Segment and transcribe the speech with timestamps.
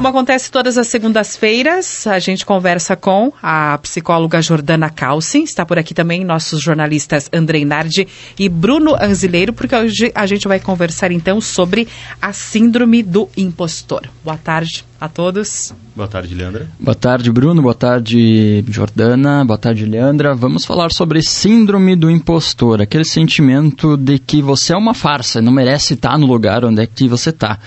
[0.00, 5.42] Como acontece todas as segundas-feiras, a gente conversa com a psicóloga Jordana Calcin.
[5.42, 8.08] Está por aqui também nossos jornalistas Andrei Nardi
[8.38, 11.86] e Bruno Anzileiro, porque hoje a gente vai conversar então sobre
[12.18, 14.08] a síndrome do impostor.
[14.24, 15.72] Boa tarde a todos.
[15.96, 16.68] Boa tarde, Leandra.
[16.78, 17.62] Boa tarde, Bruno.
[17.62, 19.42] Boa tarde, Jordana.
[19.44, 20.34] Boa tarde, Leandra.
[20.34, 25.50] Vamos falar sobre síndrome do impostor, aquele sentimento de que você é uma farsa, não
[25.50, 27.58] merece estar no lugar onde é que você está.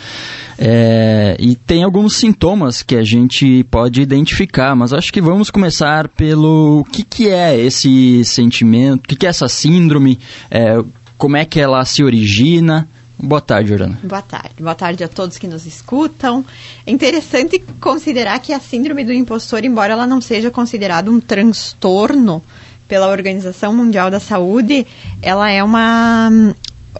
[0.59, 6.07] É, e tem alguns sintomas que a gente pode identificar, mas acho que vamos começar
[6.09, 10.19] pelo o que, que é esse sentimento, o que, que é essa síndrome,
[10.51, 10.83] é,
[11.17, 12.87] como é que ela se origina.
[13.25, 13.97] Boa tarde, Jordana.
[14.03, 14.51] Boa tarde.
[14.59, 16.43] Boa tarde a todos que nos escutam.
[16.85, 22.43] É interessante considerar que a síndrome do impostor, embora ela não seja considerada um transtorno
[22.85, 24.85] pela Organização Mundial da Saúde,
[25.21, 26.29] ela é uma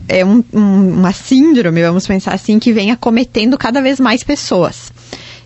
[0.07, 4.93] é um, um, uma síndrome, vamos pensar assim, que vem acometendo cada vez mais pessoas.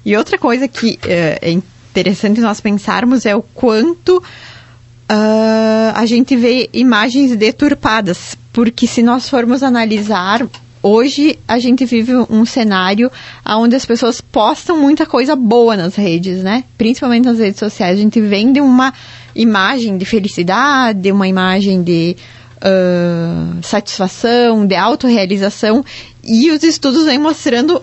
[0.05, 6.35] E outra coisa que é, é interessante nós pensarmos é o quanto uh, a gente
[6.35, 10.47] vê imagens deturpadas, porque se nós formos analisar
[10.87, 13.11] hoje a gente vive um cenário
[13.45, 16.63] onde as pessoas postam muita coisa boa nas redes, né?
[16.77, 17.97] Principalmente nas redes sociais.
[17.99, 18.93] A gente vende uma
[19.35, 22.15] imagem de felicidade, uma imagem de
[22.57, 25.83] uh, satisfação, de autorrealização.
[26.23, 27.81] E os estudos vêm mostrando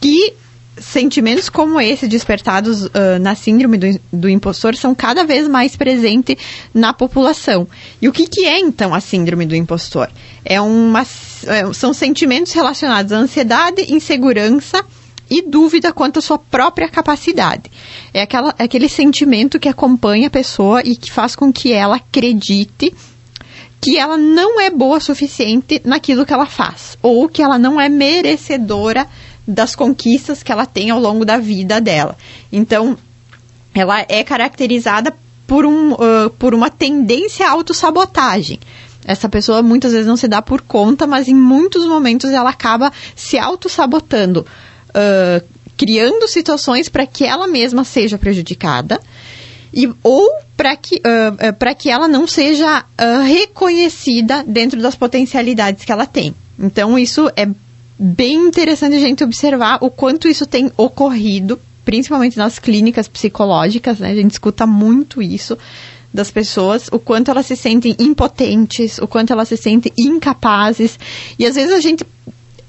[0.00, 0.34] que
[0.78, 6.36] sentimentos como esse despertados uh, na síndrome do, do, impostor são cada vez mais presentes
[6.72, 7.66] na população.
[8.00, 10.10] E o que, que é então a síndrome do impostor?
[10.44, 14.84] É uma, é, são sentimentos relacionados à ansiedade, insegurança
[15.30, 17.70] e dúvida quanto à sua própria capacidade.
[18.12, 21.96] É, aquela, é aquele sentimento que acompanha a pessoa e que faz com que ela
[21.96, 22.94] acredite
[23.80, 27.78] que ela não é boa o suficiente naquilo que ela faz, ou que ela não
[27.78, 29.06] é merecedora
[29.46, 32.16] das conquistas que ela tem ao longo da vida dela.
[32.52, 32.96] Então,
[33.74, 35.14] ela é caracterizada
[35.46, 38.58] por, um, uh, por uma tendência à autossabotagem.
[39.04, 42.90] Essa pessoa muitas vezes não se dá por conta, mas em muitos momentos ela acaba
[43.14, 44.46] se autossabotando,
[44.90, 45.46] uh,
[45.76, 48.98] criando situações para que ela mesma seja prejudicada
[49.74, 50.26] e, ou
[50.56, 56.34] para que, uh, que ela não seja uh, reconhecida dentro das potencialidades que ela tem.
[56.58, 57.46] Então, isso é
[57.98, 64.10] bem interessante a gente observar o quanto isso tem ocorrido, principalmente nas clínicas psicológicas, né?
[64.10, 65.56] A gente escuta muito isso
[66.12, 70.98] das pessoas, o quanto elas se sentem impotentes, o quanto elas se sentem incapazes.
[71.36, 72.06] E às vezes a gente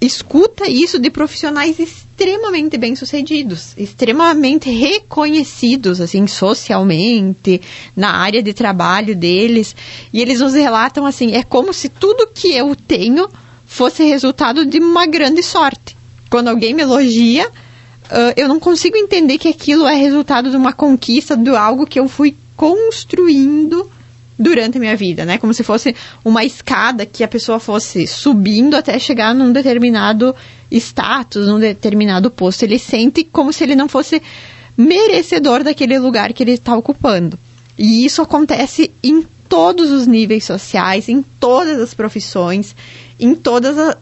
[0.02, 7.62] escuta isso de profissionais extremamente bem-sucedidos, extremamente reconhecidos, assim, socialmente,
[7.96, 9.76] na área de trabalho deles.
[10.12, 13.30] E eles nos relatam assim: é como se tudo que eu tenho
[13.76, 15.98] fosse resultado de uma grande sorte.
[16.30, 20.72] Quando alguém me elogia, uh, eu não consigo entender que aquilo é resultado de uma
[20.72, 23.92] conquista, de algo que eu fui construindo
[24.40, 25.38] durante a minha vida, né?
[25.38, 30.34] Como se fosse uma escada que a pessoa fosse subindo até chegar num determinado
[30.72, 32.64] status, num determinado posto.
[32.64, 34.22] Ele sente como se ele não fosse
[34.78, 37.38] merecedor daquele lugar que ele está ocupando.
[37.78, 42.76] E isso acontece em todos os níveis sociais, em todas as profissões,
[43.20, 43.98] em todas a,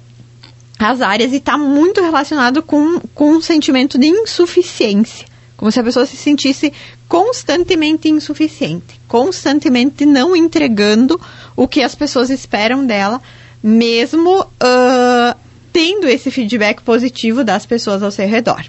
[0.79, 5.25] as áreas e está muito relacionado com, com um sentimento de insuficiência.
[5.55, 6.73] Como se a pessoa se sentisse
[7.07, 11.19] constantemente insuficiente, constantemente não entregando
[11.55, 13.21] o que as pessoas esperam dela,
[13.61, 15.37] mesmo uh,
[15.71, 18.63] tendo esse feedback positivo das pessoas ao seu redor.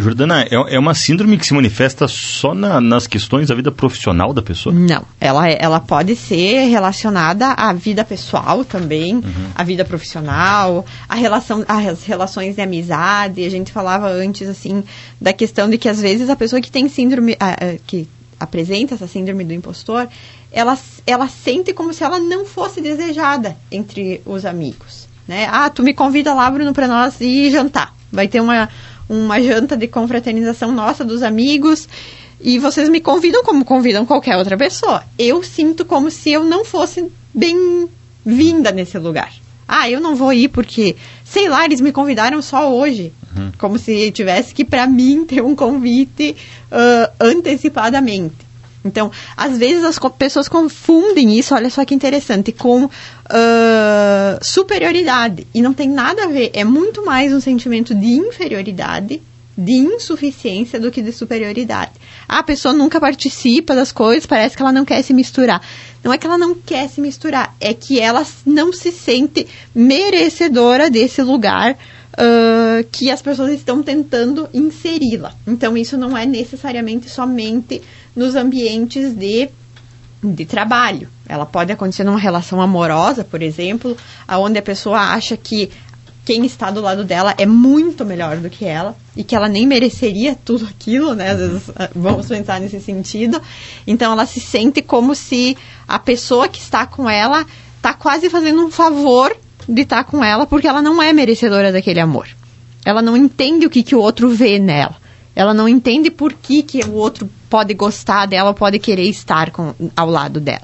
[0.00, 4.32] Jordana, é, é uma síndrome que se manifesta só na, nas questões da vida profissional
[4.32, 4.74] da pessoa?
[4.74, 9.50] Não, ela, ela pode ser relacionada à vida pessoal também, uhum.
[9.54, 13.44] à vida profissional, à relação, às relações de amizade.
[13.44, 14.82] A gente falava antes, assim,
[15.20, 17.36] da questão de que às vezes a pessoa que tem síndrome,
[17.86, 18.08] que
[18.38, 20.08] apresenta essa síndrome do impostor,
[20.50, 25.08] ela, ela sente como se ela não fosse desejada entre os amigos.
[25.28, 25.46] Né?
[25.50, 27.94] Ah, tu me convida lá, Bruno, para nós ir jantar.
[28.10, 28.68] Vai ter uma,
[29.10, 31.88] uma janta de confraternização nossa dos amigos
[32.40, 35.02] e vocês me convidam como convidam qualquer outra pessoa.
[35.18, 39.32] Eu sinto como se eu não fosse bem-vinda nesse lugar.
[39.66, 43.12] Ah, eu não vou ir porque, sei lá, eles me convidaram só hoje.
[43.36, 43.52] Uhum.
[43.58, 46.36] Como se tivesse que, para mim, ter um convite
[46.70, 48.49] uh, antecipadamente.
[48.84, 52.90] Então, às vezes as pessoas confundem isso, olha só que interessante, com uh,
[54.40, 55.46] superioridade.
[55.54, 59.20] E não tem nada a ver, é muito mais um sentimento de inferioridade,
[59.56, 61.92] de insuficiência do que de superioridade.
[62.26, 65.60] Ah, a pessoa nunca participa das coisas, parece que ela não quer se misturar.
[66.02, 70.88] Não é que ela não quer se misturar, é que ela não se sente merecedora
[70.88, 71.76] desse lugar uh,
[72.90, 75.32] que as pessoas estão tentando inseri-la.
[75.46, 77.82] Então, isso não é necessariamente somente
[78.14, 79.48] nos ambientes de,
[80.22, 81.08] de trabalho.
[81.28, 83.96] Ela pode acontecer numa relação amorosa, por exemplo,
[84.28, 85.70] onde a pessoa acha que
[86.24, 89.66] quem está do lado dela é muito melhor do que ela e que ela nem
[89.66, 91.30] mereceria tudo aquilo, né?
[91.30, 93.40] Às vezes ah, vamos pensar nesse sentido.
[93.86, 95.56] Então ela se sente como se
[95.88, 97.44] a pessoa que está com ela
[97.76, 99.36] está quase fazendo um favor
[99.68, 102.28] de estar com ela porque ela não é merecedora daquele amor.
[102.84, 104.96] Ela não entende o que, que o outro vê nela.
[105.34, 109.74] Ela não entende por que, que o outro pode gostar dela, pode querer estar com,
[109.96, 110.62] ao lado dela.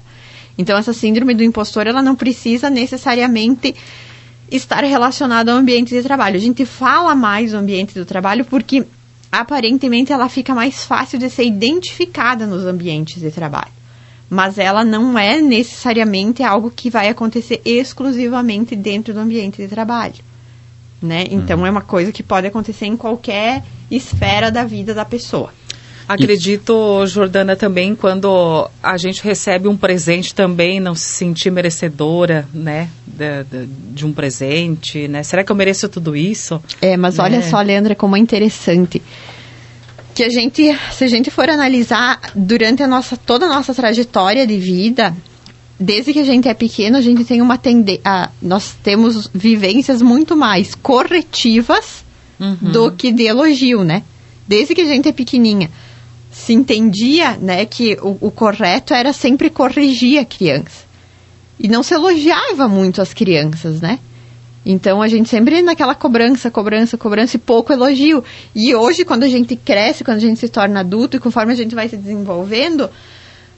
[0.58, 3.74] Então, essa síndrome do impostor, ela não precisa necessariamente
[4.50, 6.36] estar relacionada ao ambiente de trabalho.
[6.36, 8.86] A gente fala mais do ambiente do trabalho porque,
[9.30, 13.76] aparentemente, ela fica mais fácil de ser identificada nos ambientes de trabalho
[14.28, 20.16] mas ela não é necessariamente algo que vai acontecer exclusivamente dentro do ambiente de trabalho.
[21.00, 21.24] Né?
[21.30, 21.66] Então uhum.
[21.66, 25.52] é uma coisa que pode acontecer em qualquer esfera da vida da pessoa.
[26.08, 32.88] Acredito, Jordana, também quando a gente recebe um presente também não se sentir merecedora, né,
[33.04, 35.24] de, de, de um presente, né?
[35.24, 36.62] Será que eu mereço tudo isso?
[36.80, 37.42] É, mas olha é.
[37.42, 39.02] só, Leandra, como é interessante
[40.14, 44.46] que a gente, se a gente for analisar durante a nossa, toda a nossa trajetória
[44.46, 45.14] de vida,
[45.78, 48.30] desde que a gente é pequeno, a gente tem uma tendência.
[48.40, 52.04] Nós temos vivências muito mais corretivas
[52.40, 52.56] uhum.
[52.72, 54.02] do que de elogio, né?
[54.48, 55.70] Desde que a gente é pequenininha.
[56.30, 60.84] Se entendia, né, que o, o correto era sempre corrigir a criança.
[61.58, 63.98] E não se elogiava muito as crianças, né?
[64.64, 68.22] Então a gente sempre naquela cobrança, cobrança, cobrança e pouco elogio.
[68.54, 71.56] E hoje, quando a gente cresce, quando a gente se torna adulto e conforme a
[71.56, 72.90] gente vai se desenvolvendo,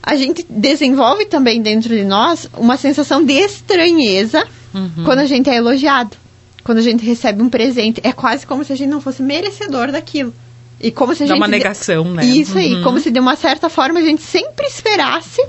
[0.01, 5.03] a gente desenvolve também dentro de nós uma sensação de estranheza uhum.
[5.03, 6.15] quando a gente é elogiado,
[6.63, 8.01] quando a gente recebe um presente.
[8.03, 10.33] É quase como se a gente não fosse merecedor daquilo.
[10.81, 11.41] E como se a Dá gente.
[11.41, 12.25] uma negação, né?
[12.25, 12.83] Isso aí, uhum.
[12.83, 15.45] como se de uma certa forma a gente sempre esperasse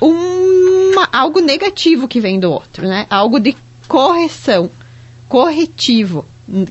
[0.00, 3.06] uma, algo negativo que vem do outro, né?
[3.10, 3.54] Algo de
[3.86, 4.70] correção,
[5.28, 6.24] corretivo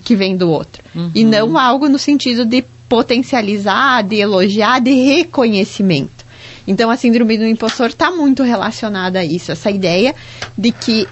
[0.03, 0.83] que vem do outro.
[0.95, 1.11] Uhum.
[1.13, 6.22] E não algo no sentido de potencializar, de elogiar, de reconhecimento.
[6.67, 10.15] Então, a síndrome do impostor está muito relacionada a isso, essa ideia
[10.57, 11.07] de que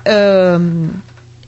[0.60, 0.90] um,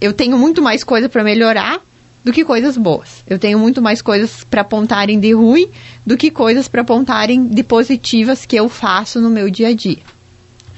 [0.02, 1.80] eu tenho muito mais coisa para melhorar
[2.24, 3.24] do que coisas boas.
[3.28, 5.70] Eu tenho muito mais coisas para apontarem de ruim
[6.06, 10.00] do que coisas para apontarem de positivas que eu faço no meu dia a dia.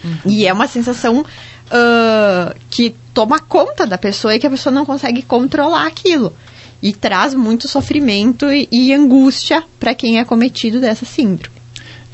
[0.03, 0.17] Uhum.
[0.25, 4.85] E é uma sensação uh, que toma conta da pessoa e que a pessoa não
[4.85, 6.33] consegue controlar aquilo.
[6.81, 11.54] E traz muito sofrimento e, e angústia para quem é cometido dessa síndrome.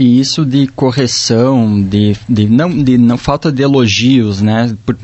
[0.02, 4.76] E isso de correção, de, de, não, de não falta de elogios, né?
[4.84, 4.98] Por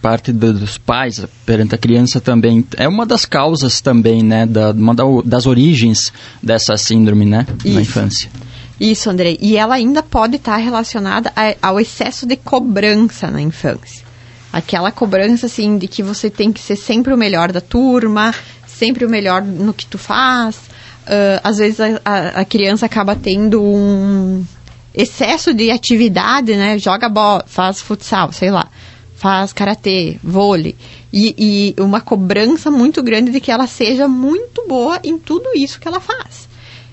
[0.00, 4.46] parte dos pais perante a criança também é uma das causas também, né?
[4.46, 4.94] Da, uma
[5.24, 7.44] das origens dessa síndrome, né?
[7.64, 7.74] Isso.
[7.74, 8.30] Na infância.
[8.78, 9.36] Isso, Andrei.
[9.42, 14.06] E ela ainda pode estar relacionada a, ao excesso de cobrança na infância.
[14.52, 18.32] Aquela cobrança, assim, de que você tem que ser sempre o melhor da turma,
[18.64, 20.56] sempre o melhor no que tu faz.
[21.06, 24.44] Uh, às vezes a, a, a, criança acaba tendo um
[24.92, 26.78] excesso de atividade, né?
[26.78, 28.68] Joga bola, faz futsal, sei lá,
[29.14, 30.74] faz karatê, vôlei.
[31.12, 35.78] E, e uma cobrança muito grande de que ela seja muito boa em tudo isso
[35.78, 36.48] que ela faz.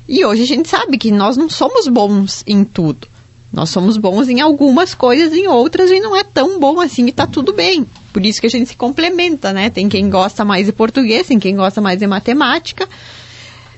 [0.07, 3.07] E hoje a gente sabe que nós não somos bons em tudo.
[3.51, 7.11] Nós somos bons em algumas coisas, em outras e não é tão bom assim e
[7.11, 7.85] tá tudo bem.
[8.11, 9.69] Por isso que a gente se complementa, né?
[9.69, 12.87] Tem quem gosta mais de português, tem quem gosta mais de matemática.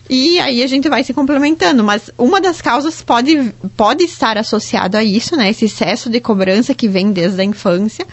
[0.09, 1.83] E aí a gente vai se complementando.
[1.83, 5.49] Mas uma das causas pode, pode estar associado a isso, né?
[5.49, 8.05] Esse excesso de cobrança que vem desde a infância.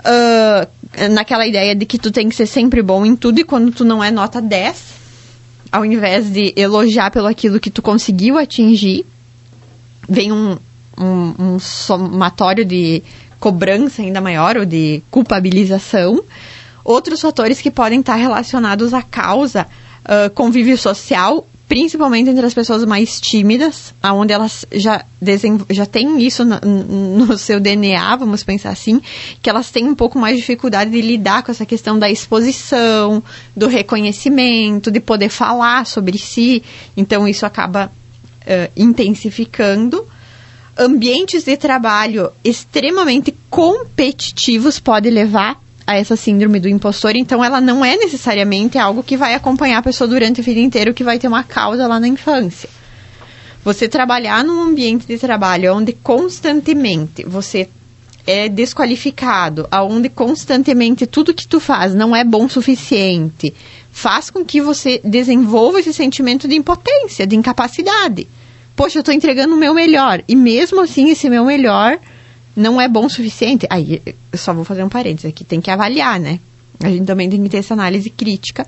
[0.00, 3.72] Uh, naquela ideia de que tu tem que ser sempre bom em tudo e quando
[3.72, 4.76] tu não é nota 10,
[5.72, 9.06] ao invés de elogiar pelo aquilo que tu conseguiu atingir,
[10.08, 10.58] vem um,
[10.98, 13.02] um, um somatório de
[13.40, 16.22] cobrança ainda maior ou de culpabilização.
[16.84, 19.66] Outros fatores que podem estar relacionados à causa,
[20.34, 25.04] convívio social, principalmente entre as pessoas mais tímidas, onde elas já,
[25.70, 29.00] já têm isso no, no, seu DNA, vamos pensar assim,
[29.42, 33.22] que elas têm um pouco mais de dificuldade de lidar com essa questão da exposição,
[33.56, 36.62] do reconhecimento, de poder falar sobre si.
[36.96, 37.90] Então, isso acaba
[38.42, 40.06] uh, intensificando.
[40.76, 47.84] Ambientes de trabalho extremamente competitivos pode levar a essa síndrome do impostor, então ela não
[47.84, 51.28] é necessariamente algo que vai acompanhar a pessoa durante a vida inteira, que vai ter
[51.28, 52.68] uma causa lá na infância.
[53.64, 57.68] Você trabalhar num ambiente de trabalho onde constantemente você
[58.26, 63.52] é desqualificado, aonde constantemente tudo que tu faz não é bom o suficiente,
[63.92, 68.26] faz com que você desenvolva esse sentimento de impotência, de incapacidade.
[68.74, 71.98] Poxa, eu estou entregando o meu melhor e mesmo assim esse meu melhor
[72.56, 73.66] não é bom o suficiente.
[73.70, 74.00] Aí,
[74.34, 76.38] só vou fazer um parênteses aqui, tem que avaliar, né?
[76.82, 78.66] A gente também tem que ter essa análise crítica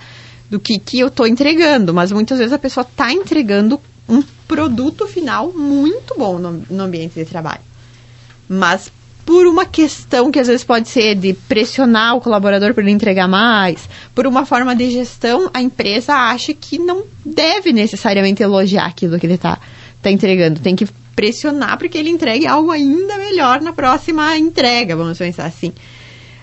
[0.49, 5.07] do que, que eu estou entregando, mas muitas vezes a pessoa está entregando um produto
[5.07, 7.63] final muito bom no, no ambiente de trabalho.
[8.49, 8.93] Mas
[9.25, 13.27] por uma questão que às vezes pode ser de pressionar o colaborador para ele entregar
[13.27, 19.19] mais, por uma forma de gestão, a empresa acha que não deve necessariamente elogiar aquilo
[19.19, 19.59] que ele está
[20.09, 20.61] tá entregando.
[20.61, 25.47] Tem que pressionar para que ele entregue algo ainda melhor na próxima entrega, vamos pensar
[25.47, 25.73] assim.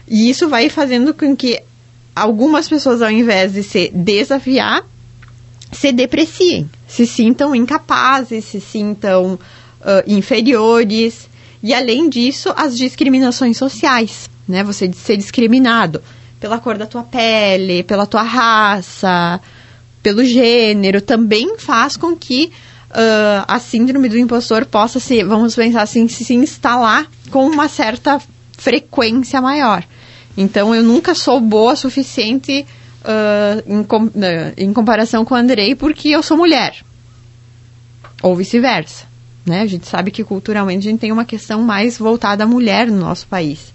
[0.08, 1.62] E isso vai fazendo com que
[2.16, 4.84] algumas pessoas, ao invés de se desafiar,
[5.72, 11.30] se depreciem, se sintam incapazes, se sintam uh, inferiores.
[11.62, 14.64] E além disso, as discriminações sociais, né?
[14.64, 16.02] Você ser discriminado
[16.40, 19.40] pela cor da tua pele, pela tua raça,
[20.02, 22.52] pelo gênero, também faz com que
[22.94, 28.22] uh, a síndrome do impostor possa se, vamos pensar assim, se instalar com uma certa
[28.58, 29.84] frequência maior.
[30.38, 32.66] Então, eu nunca sou boa o suficiente
[33.04, 34.12] uh, em, com, uh,
[34.58, 36.76] em comparação com o Andrei porque eu sou mulher.
[38.22, 39.06] Ou vice-versa.
[39.46, 39.62] Né?
[39.62, 42.98] A gente sabe que culturalmente a gente tem uma questão mais voltada à mulher no
[42.98, 43.74] nosso país.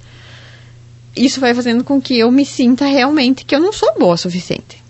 [1.15, 4.17] Isso vai fazendo com que eu me sinta realmente que eu não sou boa o
[4.17, 4.83] suficiente.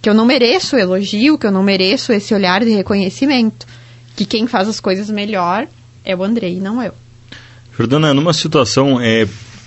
[0.00, 3.66] Que eu não mereço elogio, que eu não mereço esse olhar de reconhecimento.
[4.14, 5.66] Que quem faz as coisas melhor
[6.04, 6.92] é o Andrei, não eu.
[7.76, 9.26] Jordana, numa situação é,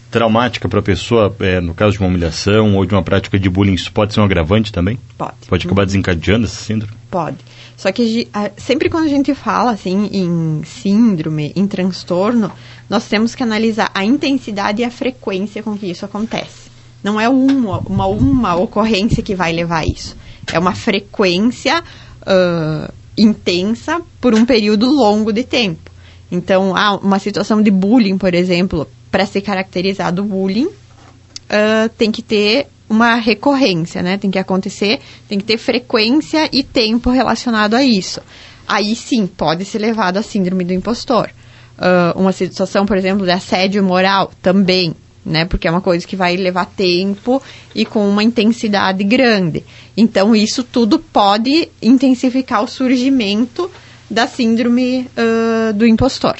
[0.09, 3.49] traumática para a pessoa, é, no caso de uma humilhação ou de uma prática de
[3.49, 4.97] bullying, isso pode ser um agravante também?
[5.17, 5.35] Pode.
[5.47, 6.93] Pode acabar desencadeando essa síndrome?
[7.11, 7.37] Pode.
[7.77, 12.51] Só que sempre quando a gente fala assim em síndrome, em transtorno,
[12.89, 16.68] nós temos que analisar a intensidade e a frequência com que isso acontece.
[17.03, 20.15] Não é uma, uma, uma ocorrência que vai levar a isso.
[20.51, 25.89] É uma frequência uh, intensa por um período longo de tempo.
[26.31, 32.67] Então, uma situação de bullying, por exemplo, para ser caracterizado bullying, uh, tem que ter
[32.87, 34.17] uma recorrência, né?
[34.17, 38.21] Tem que acontecer, tem que ter frequência e tempo relacionado a isso.
[38.67, 41.29] Aí sim, pode ser levado à síndrome do impostor.
[41.77, 44.93] Uh, uma situação, por exemplo, de assédio moral, também,
[45.25, 45.45] né?
[45.45, 47.41] Porque é uma coisa que vai levar tempo
[47.75, 49.63] e com uma intensidade grande.
[49.95, 53.69] Então, isso tudo pode intensificar o surgimento
[54.09, 56.37] da síndrome uh, do impostor.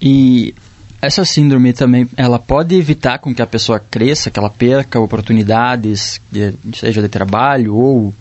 [0.00, 0.54] E
[1.00, 6.20] essa síndrome também, ela pode evitar com que a pessoa cresça, que ela perca oportunidades,
[6.30, 8.14] de, seja de trabalho ou,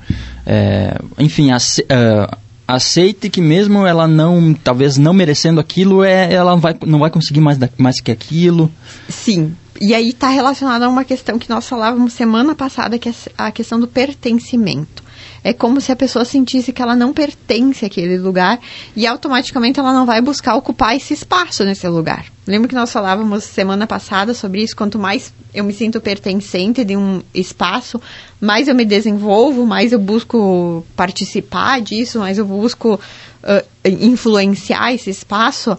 [0.46, 6.56] é, enfim, ace, uh, aceite que mesmo ela não, talvez não merecendo aquilo, é, ela
[6.56, 8.72] vai, não vai conseguir mais, mais que aquilo.
[9.08, 13.14] Sim, e aí está relacionado a uma questão que nós falávamos semana passada, que é
[13.38, 15.05] a questão do pertencimento
[15.46, 18.60] é como se a pessoa sentisse que ela não pertence àquele lugar
[18.96, 22.26] e automaticamente ela não vai buscar ocupar esse espaço nesse lugar.
[22.48, 24.76] Lembra que nós falávamos semana passada sobre isso?
[24.76, 28.02] Quanto mais eu me sinto pertencente de um espaço,
[28.42, 35.12] mais eu me desenvolvo, mais eu busco participar disso, mais eu busco uh, influenciar esse
[35.12, 35.78] espaço.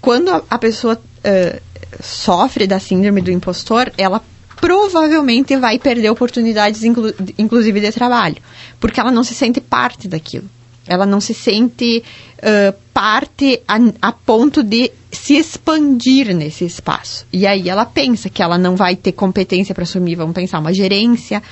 [0.00, 1.60] Quando a, a pessoa uh,
[2.00, 4.22] sofre da síndrome do impostor, ela
[4.62, 8.36] provavelmente vai perder oportunidades, inclu inclusive de trabalho,
[8.78, 10.44] porque ela não se sente parte daquilo.
[10.86, 12.00] Ela não se sente
[12.38, 17.26] uh, parte a, a, ponto de se expandir nesse espaço.
[17.32, 20.72] E aí ela pensa que ela não vai ter competência para assumir, vamos pensar, uma
[20.72, 21.42] gerência,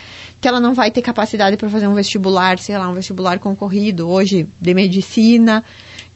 [0.41, 4.09] que ela não vai ter capacidade para fazer um vestibular, sei lá, um vestibular concorrido
[4.09, 5.65] hoje de medicina,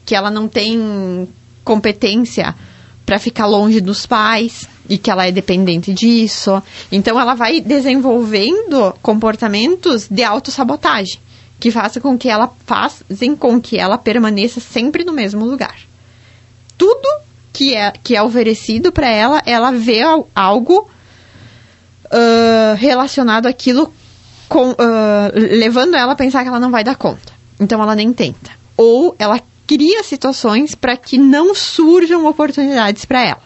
[0.05, 1.27] que ela não tem
[1.61, 2.55] competência
[3.05, 6.61] para ficar longe dos pais e que ela é dependente disso.
[6.91, 11.19] Então ela vai desenvolvendo comportamentos de autossabotagem
[11.59, 15.75] que façam com que ela fazem com que ela permaneça sempre no mesmo lugar.
[16.77, 17.07] Tudo
[17.53, 20.01] que é, que é oferecido para ela, ela vê
[20.35, 20.89] algo
[22.05, 23.93] uh, relacionado àquilo,
[24.49, 24.75] com, uh,
[25.33, 27.33] levando ela a pensar que ela não vai dar conta.
[27.59, 28.51] Então ela nem tenta.
[28.75, 33.41] Ou ela cria situações para que não surjam oportunidades para ela.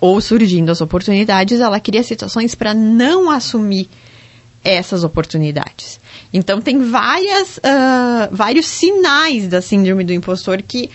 [0.00, 3.88] Ou surgindo as oportunidades, ela cria situações para não assumir
[4.64, 6.00] essas oportunidades.
[6.32, 10.90] Então tem várias, uh, vários sinais da síndrome do impostor que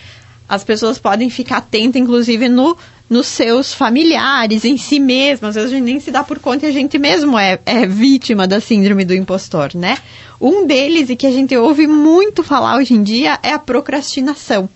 [0.48, 2.77] as pessoas podem ficar atentas, inclusive no,
[3.10, 5.48] nos seus familiares, em si mesmo.
[5.48, 7.86] Às vezes a gente nem se dá por conta e a gente mesmo é, é
[7.86, 9.98] vítima da síndrome do impostor, né?
[10.40, 14.70] Um deles, e que a gente ouve muito falar hoje em dia, é a procrastinação.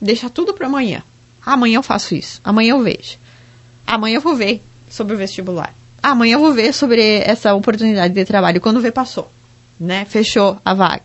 [0.00, 1.02] Deixa tudo para amanhã.
[1.44, 3.16] Amanhã eu faço isso, amanhã eu vejo.
[3.86, 5.74] Amanhã eu vou ver sobre o vestibular.
[6.02, 8.60] Amanhã eu vou ver sobre essa oportunidade de trabalho.
[8.60, 9.30] Quando vê, passou.
[9.80, 10.04] Né?
[10.04, 11.04] Fechou a vaga.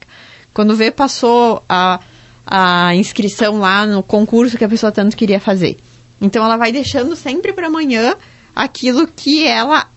[0.54, 2.00] Quando vê, passou a,
[2.46, 5.78] a inscrição lá no concurso que a pessoa tanto queria fazer.
[6.24, 8.16] Então ela vai deixando sempre para amanhã
[8.56, 9.88] aquilo que ela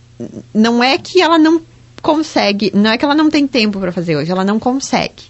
[0.52, 1.62] não é que ela não
[2.02, 5.22] consegue, não é que ela não tem tempo para fazer hoje, ela não consegue.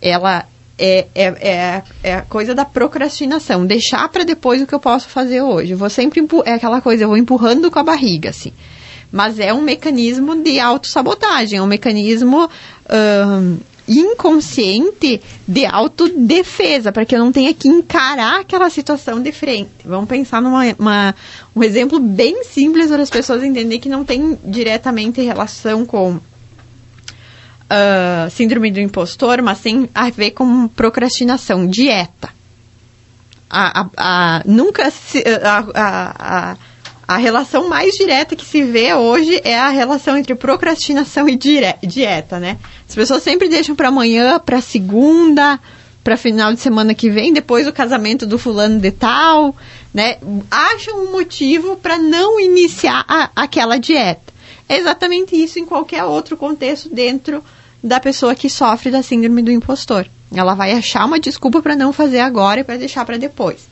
[0.00, 0.46] Ela
[0.78, 5.06] é, é, é, é a coisa da procrastinação, deixar para depois o que eu posso
[5.06, 5.72] fazer hoje.
[5.72, 8.52] Eu vou sempre é aquela coisa, eu vou empurrando com a barriga, assim.
[9.12, 12.48] Mas é um mecanismo de autossabotagem, é um mecanismo
[13.88, 19.70] inconsciente de autodefesa, para que eu não tenha que encarar aquela situação de frente.
[19.84, 20.54] Vamos pensar num
[21.54, 26.16] um exemplo bem simples para as pessoas entenderem que não tem diretamente relação com
[27.66, 32.34] uh, síndrome do impostor, mas tem a ver com procrastinação, dieta.
[33.48, 36.56] A, a, a nunca se, a,
[37.06, 42.38] a, relação mais direta que se vê hoje é a relação entre procrastinação e dieta,
[42.38, 42.58] né?
[42.88, 45.58] As pessoas sempre deixam para amanhã, para segunda,
[46.02, 49.56] para final de semana que vem, depois do casamento do fulano de tal,
[49.92, 50.18] né?
[50.50, 54.32] Acham um motivo para não iniciar a, aquela dieta.
[54.68, 57.42] É exatamente isso em qualquer outro contexto dentro
[57.82, 60.06] da pessoa que sofre da síndrome do impostor.
[60.34, 63.68] Ela vai achar uma desculpa para não fazer agora e para deixar para depois.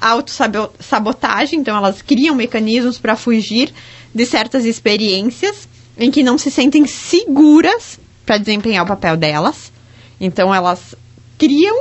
[0.00, 3.72] Autossabotagem, então elas criam mecanismos para fugir
[4.14, 9.72] de certas experiências em que não se sentem seguras para desempenhar o papel delas.
[10.20, 10.94] Então elas
[11.38, 11.76] criam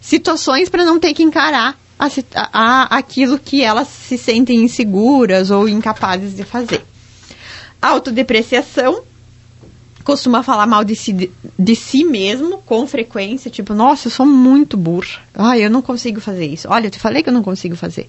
[0.00, 2.08] situações para não ter que encarar a,
[2.52, 6.84] a, aquilo que elas se sentem inseguras ou incapazes de fazer.
[7.80, 9.02] Autodepreciação
[10.04, 14.76] costuma falar mal de si, de si mesmo com frequência, tipo, nossa, eu sou muito
[14.76, 15.20] burra.
[15.34, 16.68] Ai, eu não consigo fazer isso.
[16.70, 18.08] Olha, eu te falei que eu não consigo fazer.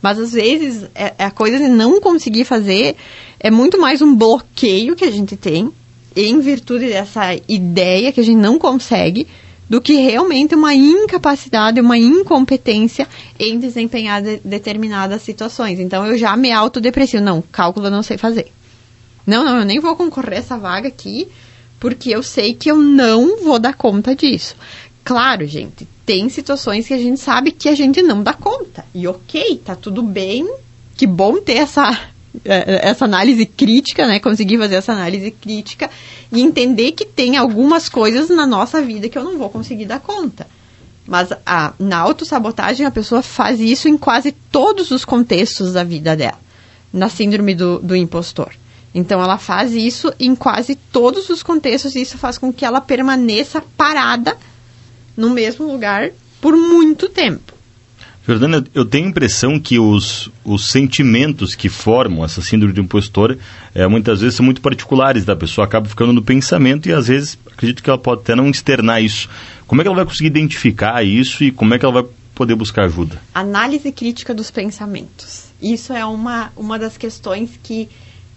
[0.00, 2.96] Mas às vezes é, é a coisa de não conseguir fazer
[3.40, 5.70] é muito mais um bloqueio que a gente tem
[6.14, 9.26] em virtude dessa ideia que a gente não consegue
[9.68, 15.80] do que realmente uma incapacidade, uma incompetência em desempenhar de, determinadas situações.
[15.80, 17.20] Então eu já me autodeprecio.
[17.20, 18.52] Não, cálculo eu não sei fazer.
[19.26, 21.28] Não, não, eu nem vou concorrer a essa vaga aqui,
[21.80, 24.56] porque eu sei que eu não vou dar conta disso.
[25.04, 28.84] Claro, gente, tem situações que a gente sabe que a gente não dá conta.
[28.94, 30.48] E ok, tá tudo bem.
[30.96, 31.90] Que bom ter essa,
[32.44, 34.18] é, essa análise crítica, né?
[34.18, 35.90] Conseguir fazer essa análise crítica
[36.32, 40.00] e entender que tem algumas coisas na nossa vida que eu não vou conseguir dar
[40.00, 40.46] conta.
[41.06, 46.16] Mas a, na autossabotagem, a pessoa faz isso em quase todos os contextos da vida
[46.16, 46.38] dela.
[46.92, 48.52] Na síndrome do, do impostor.
[48.94, 52.80] Então ela faz isso em quase todos os contextos e isso faz com que ela
[52.80, 54.36] permaneça parada
[55.16, 57.54] no mesmo lugar por muito tempo.
[58.26, 63.36] Jordana, eu tenho a impressão que os, os sentimentos que formam essa síndrome de impostor
[63.74, 67.38] é, muitas vezes são muito particulares da pessoa, acaba ficando no pensamento e às vezes
[67.52, 69.28] acredito que ela pode até não externar isso.
[69.66, 72.54] Como é que ela vai conseguir identificar isso e como é que ela vai poder
[72.54, 73.20] buscar ajuda?
[73.34, 75.44] Análise crítica dos pensamentos.
[75.60, 77.90] Isso é uma, uma das questões que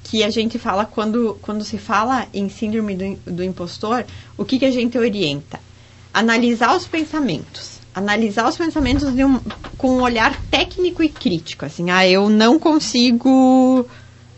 [0.09, 4.05] que a gente fala quando, quando se fala em síndrome do, do impostor,
[4.37, 5.59] o que, que a gente orienta?
[6.13, 7.79] Analisar os pensamentos.
[7.93, 9.39] Analisar os pensamentos um,
[9.77, 11.65] com um olhar técnico e crítico.
[11.65, 13.85] Assim, ah, eu não consigo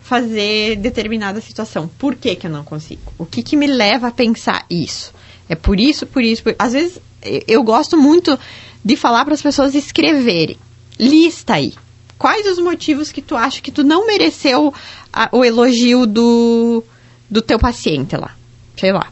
[0.02, 1.88] fazer determinada situação.
[1.98, 3.12] Por que, que eu não consigo?
[3.16, 5.14] O que, que me leva a pensar isso?
[5.48, 6.56] É por isso, por isso, por...
[6.58, 6.98] Às vezes,
[7.46, 8.36] eu gosto muito
[8.84, 10.56] de falar para as pessoas escreverem.
[10.98, 11.74] Lista aí
[12.20, 14.74] quais os motivos que tu acha que tu não mereceu
[15.10, 16.84] a, o elogio do,
[17.30, 18.36] do teu paciente lá?
[18.76, 19.10] Sei lá.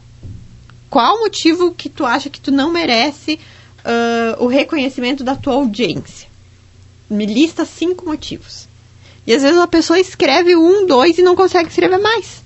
[0.91, 3.39] Qual o motivo que tu acha que tu não merece
[3.79, 6.29] uh, o reconhecimento da tua audiência?
[7.09, 8.67] Me lista cinco motivos.
[9.25, 12.43] E às vezes a pessoa escreve um, dois e não consegue escrever mais.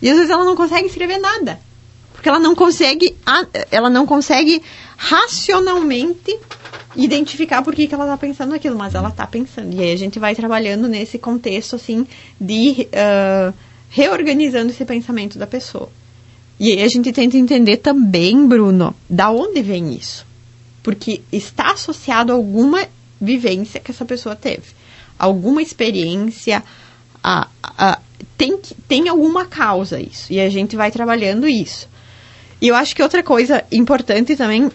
[0.00, 1.58] E às vezes ela não consegue escrever nada.
[2.12, 3.16] Porque ela não consegue,
[3.68, 4.62] ela não consegue
[4.96, 6.38] racionalmente
[6.96, 9.74] identificar por que, que ela está pensando naquilo, mas ela está pensando.
[9.74, 12.06] E aí a gente vai trabalhando nesse contexto, assim,
[12.40, 13.54] de uh,
[13.88, 15.90] reorganizando esse pensamento da pessoa.
[16.58, 20.24] E aí a gente tenta entender também, Bruno, da onde vem isso.
[20.82, 22.86] Porque está associado a alguma
[23.20, 24.62] vivência que essa pessoa teve.
[25.18, 26.62] Alguma experiência,
[27.22, 27.98] a, a,
[28.36, 30.32] tem, tem alguma causa isso.
[30.32, 31.88] E a gente vai trabalhando isso.
[32.60, 34.70] E eu acho que outra coisa importante também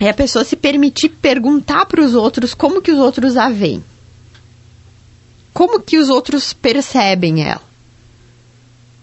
[0.00, 3.84] é a pessoa se permitir perguntar para os outros como que os outros a veem.
[5.52, 7.62] Como que os outros percebem ela.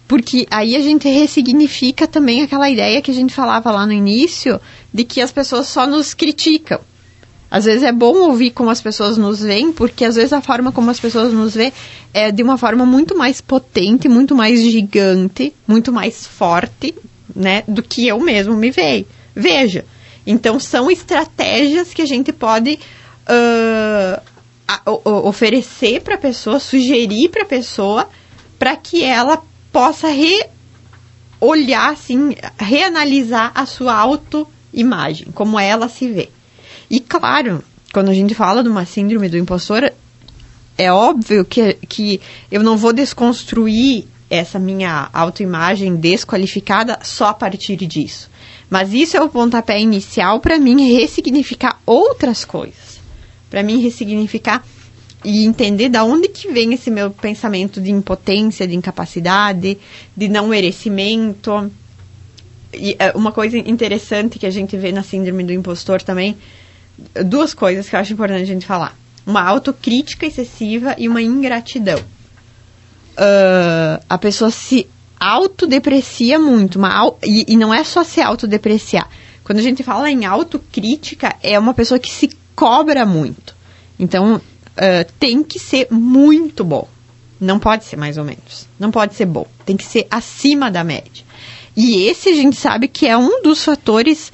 [0.08, 4.60] Porque aí a gente ressignifica também aquela ideia que a gente falava lá no início
[4.92, 6.80] de que as pessoas só nos criticam.
[7.50, 10.70] Às vezes é bom ouvir como as pessoas nos veem, porque às vezes a forma
[10.70, 11.72] como as pessoas nos veem
[12.12, 16.94] é de uma forma muito mais potente, muito mais gigante, muito mais forte,
[17.34, 19.06] né, do que eu mesmo me vejo.
[19.34, 19.84] Veja.
[20.30, 22.78] Então são estratégias que a gente pode
[23.28, 24.22] uh,
[25.04, 28.08] oferecer para a pessoa, sugerir para a pessoa,
[28.58, 30.44] para que ela possa re
[31.40, 36.28] olhar assim, reanalisar a sua autoimagem, como ela se vê.
[36.88, 39.92] E claro, quando a gente fala de uma síndrome do impostor,
[40.78, 42.20] é óbvio que, que
[42.52, 48.29] eu não vou desconstruir essa minha autoimagem desqualificada só a partir disso.
[48.70, 53.00] Mas isso é o pontapé inicial para mim ressignificar outras coisas.
[53.50, 54.64] Para mim ressignificar
[55.24, 59.76] e entender da onde que vem esse meu pensamento de impotência, de incapacidade,
[60.16, 61.70] de não merecimento.
[62.72, 66.38] E é, uma coisa interessante que a gente vê na síndrome do impostor também
[67.24, 71.98] duas coisas que eu acho importante a gente falar: uma autocrítica excessiva e uma ingratidão.
[73.12, 74.86] Uh, a pessoa se
[75.20, 79.08] autodeprecia muito, uma, e, e não é só se autodepreciar.
[79.44, 83.54] Quando a gente fala em autocrítica, é uma pessoa que se cobra muito.
[83.98, 86.88] Então, uh, tem que ser muito bom.
[87.40, 88.66] Não pode ser mais ou menos.
[88.78, 89.46] Não pode ser bom.
[89.64, 91.24] Tem que ser acima da média.
[91.76, 94.32] E esse a gente sabe que é um dos fatores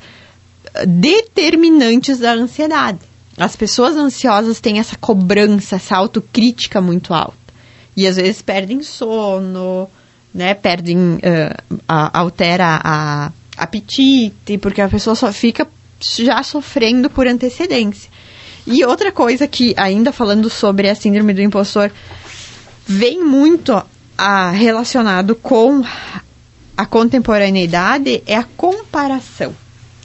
[0.84, 3.00] determinantes da ansiedade.
[3.36, 7.36] As pessoas ansiosas têm essa cobrança, essa autocrítica muito alta.
[7.96, 9.88] E às vezes perdem sono,
[10.36, 10.54] né?
[10.54, 15.66] Perdem, uh, a, altera a apetite, porque a pessoa só fica
[16.00, 18.10] já sofrendo por antecedência.
[18.66, 21.90] E outra coisa que, ainda falando sobre a síndrome do impostor,
[22.86, 23.72] vem muito
[24.18, 25.82] a, uh, com
[26.76, 29.54] a contemporaneidade é a comparação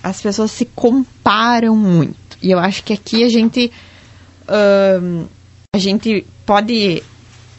[0.03, 2.37] as pessoas se comparam muito.
[2.41, 3.71] E eu acho que aqui a gente
[4.47, 5.29] uh,
[5.73, 7.03] a gente pode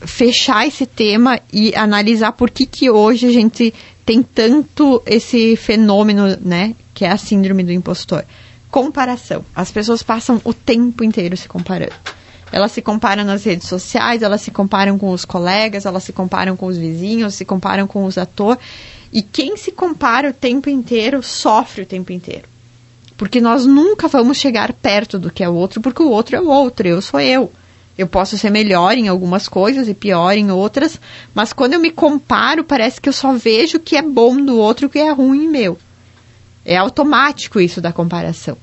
[0.06, 3.72] fechar esse tema e analisar por que, que hoje a gente
[4.04, 8.24] tem tanto esse fenômeno, né, que é a síndrome do impostor.
[8.70, 9.44] Comparação.
[9.54, 11.92] As pessoas passam o tempo inteiro se comparando.
[12.50, 16.56] Elas se comparam nas redes sociais, elas se comparam com os colegas, elas se comparam
[16.56, 18.62] com os vizinhos, se comparam com os atores.
[19.12, 22.44] E quem se compara o tempo inteiro sofre o tempo inteiro.
[23.16, 26.40] Porque nós nunca vamos chegar perto do que é o outro, porque o outro é
[26.40, 27.52] o outro, eu sou eu.
[27.96, 30.98] Eu posso ser melhor em algumas coisas e pior em outras,
[31.34, 34.56] mas quando eu me comparo, parece que eu só vejo o que é bom do
[34.56, 35.78] outro e o que é ruim meu.
[36.64, 38.56] É automático isso da comparação.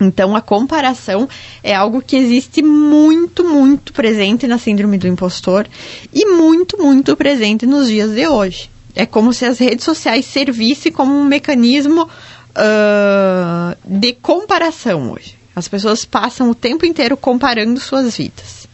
[0.00, 1.28] Então, a comparação
[1.62, 5.66] é algo que existe muito, muito presente na síndrome do impostor
[6.12, 8.70] e muito, muito presente nos dias de hoje.
[8.94, 15.35] É como se as redes sociais servissem como um mecanismo uh, de comparação hoje.
[15.56, 18.68] As pessoas passam o tempo inteiro comparando suas vidas.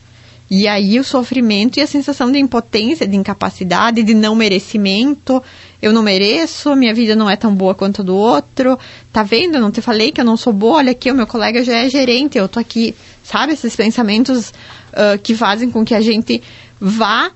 [0.51, 5.41] E aí o sofrimento e a sensação de impotência, de incapacidade, de não merecimento.
[5.81, 8.77] Eu não mereço, minha vida não é tão boa quanto a do outro.
[9.13, 9.55] Tá vendo?
[9.55, 10.79] Eu não te falei que eu não sou boa.
[10.79, 12.95] Olha aqui, o meu colega já é gerente, eu tô aqui.
[13.23, 13.53] Sabe?
[13.53, 16.43] Esses pensamentos uh, que fazem com que a gente
[16.81, 17.31] vá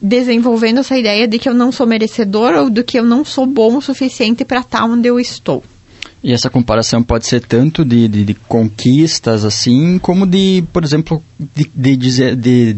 [0.00, 3.46] desenvolvendo essa ideia de que eu não sou merecedor ou do que eu não sou
[3.46, 5.64] bom o suficiente para estar tá onde eu estou.
[6.22, 11.22] E essa comparação pode ser tanto de, de, de conquistas, assim, como de, por exemplo,
[11.38, 12.76] de, de, dizer, de,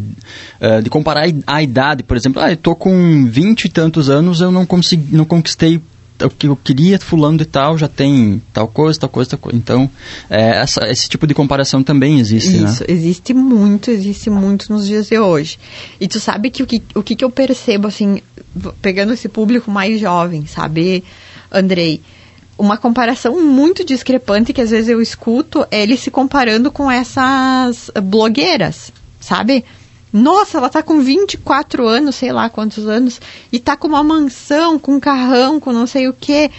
[0.61, 2.03] uh, de comparar a idade.
[2.03, 5.81] Por exemplo, ah, eu estou com 20 e tantos anos, eu não, consegui, não conquistei
[6.23, 9.59] o que eu queria, fulano e tal, já tem tal coisa, tal coisa, tal coisa.
[9.59, 9.91] Então,
[10.31, 12.71] é, essa, esse tipo de comparação também existe, né?
[12.71, 12.87] Isso, né?
[12.89, 15.59] existe muito, existe muito nos dias de hoje.
[16.01, 18.23] E tu sabe que o que, o que, que eu percebo, assim,
[18.81, 21.05] pegando esse público mais jovem, sabe,
[21.51, 22.01] Andrei?
[22.57, 27.91] Uma comparação muito discrepante que às vezes eu escuto é ele se comparando com essas
[28.03, 29.65] blogueiras, sabe?
[30.13, 34.79] Nossa, ela tá com 24 anos, sei lá quantos anos, e tá com uma mansão,
[34.79, 36.53] com um carrão, com não sei o quê.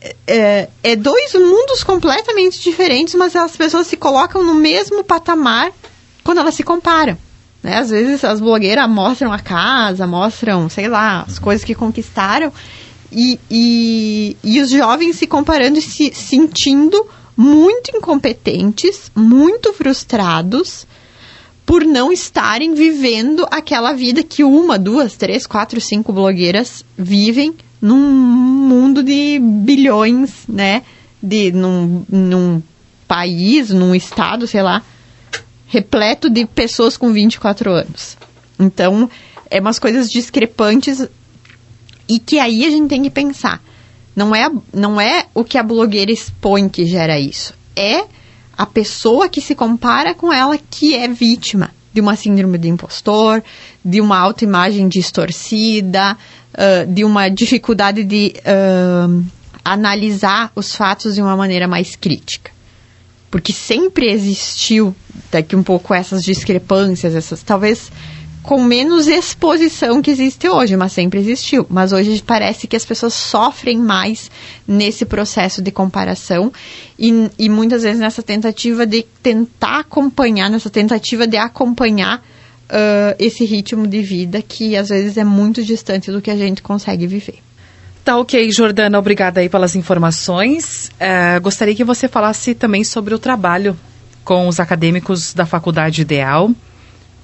[0.00, 5.70] É, é, é dois mundos completamente diferentes, mas as pessoas se colocam no mesmo patamar
[6.24, 7.18] quando elas se comparam.
[7.62, 7.76] Né?
[7.76, 12.52] Às vezes as blogueiras mostram a casa, mostram, sei lá, as coisas que conquistaram,
[13.16, 20.86] e, e, e os jovens se comparando e se sentindo muito incompetentes, muito frustrados,
[21.64, 27.98] por não estarem vivendo aquela vida que uma, duas, três, quatro, cinco blogueiras vivem num
[27.98, 30.82] mundo de bilhões, né?
[31.22, 32.62] De, num, num
[33.08, 34.82] país, num estado, sei lá,
[35.66, 38.16] repleto de pessoas com 24 anos.
[38.58, 39.10] Então,
[39.50, 41.06] é umas coisas discrepantes
[42.08, 43.62] e que aí a gente tem que pensar.
[44.14, 47.52] Não é, não é o que a blogueira expõe que gera isso.
[47.74, 48.04] É
[48.56, 53.42] a pessoa que se compara com ela que é vítima de uma síndrome do impostor,
[53.84, 56.16] de uma autoimagem distorcida,
[56.52, 59.24] uh, de uma dificuldade de uh,
[59.64, 62.50] analisar os fatos de uma maneira mais crítica.
[63.30, 64.94] Porque sempre existiu
[65.30, 67.90] daqui um pouco essas discrepâncias, essas talvez
[68.46, 71.66] com menos exposição que existe hoje, mas sempre existiu.
[71.68, 74.30] Mas hoje parece que as pessoas sofrem mais
[74.66, 76.52] nesse processo de comparação
[76.96, 83.44] e, e muitas vezes nessa tentativa de tentar acompanhar, nessa tentativa de acompanhar uh, esse
[83.44, 87.40] ritmo de vida que às vezes é muito distante do que a gente consegue viver.
[88.04, 90.92] Tá ok, Jordana, obrigada aí pelas informações.
[91.00, 93.76] Uh, gostaria que você falasse também sobre o trabalho
[94.22, 96.52] com os acadêmicos da Faculdade Ideal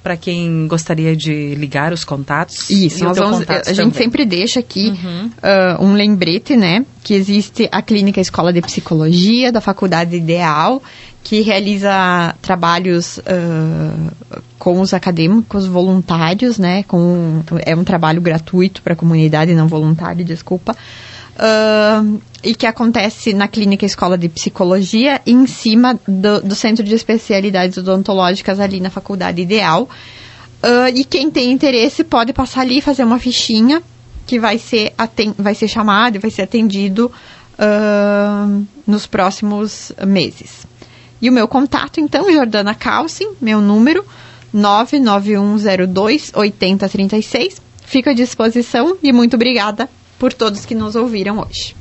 [0.03, 2.69] para quem gostaria de ligar os contatos.
[2.69, 3.73] Isso, nós vamos, a também.
[3.73, 5.27] gente sempre deixa aqui uhum.
[5.27, 10.83] uh, um lembrete, né, que existe a Clínica Escola de Psicologia da Faculdade Ideal,
[11.23, 14.11] que realiza trabalhos uh,
[14.59, 20.25] com os acadêmicos voluntários, né, com, é um trabalho gratuito para a comunidade, não voluntário,
[20.25, 20.75] desculpa,
[21.35, 26.93] uh, e que acontece na Clínica Escola de Psicologia, em cima do, do Centro de
[26.93, 29.83] Especialidades Odontológicas ali na Faculdade Ideal.
[29.83, 33.81] Uh, e quem tem interesse pode passar ali e fazer uma fichinha
[34.25, 34.93] que vai ser,
[35.37, 37.11] vai ser chamado e vai ser atendido
[37.59, 40.65] uh, nos próximos meses.
[41.21, 44.05] E o meu contato, então, Jordana Calcin, meu número
[44.53, 47.61] 99102 8036.
[47.85, 49.89] Fico à disposição e muito obrigada
[50.23, 51.75] por todos que nos ouviram hoje.